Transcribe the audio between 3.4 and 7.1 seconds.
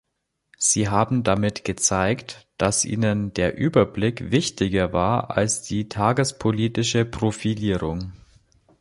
Überblick wichtiger war als die tagespolitische